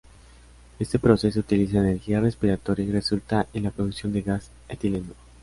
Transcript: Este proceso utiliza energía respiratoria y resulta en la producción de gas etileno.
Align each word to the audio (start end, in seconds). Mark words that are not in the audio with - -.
Este 0.79 0.97
proceso 0.97 1.41
utiliza 1.41 1.77
energía 1.77 2.19
respiratoria 2.21 2.83
y 2.85 2.91
resulta 2.91 3.45
en 3.53 3.65
la 3.65 3.69
producción 3.69 4.11
de 4.11 4.23
gas 4.23 4.49
etileno. 4.67 5.13